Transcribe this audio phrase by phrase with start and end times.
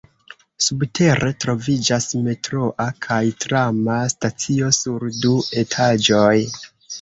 [0.67, 6.35] Subtere troviĝas metroa kaj trama stacio sur du etaĝoj.